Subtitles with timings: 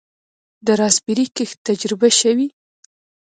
[0.65, 2.47] د راسبیري کښت تجربه شوی؟